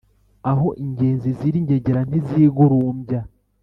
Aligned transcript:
Aho 0.51 0.67
ingenzi 0.83 1.29
ziri 1.39 1.57
ingegera 1.61 2.01
ntizigurumbya 2.09 3.19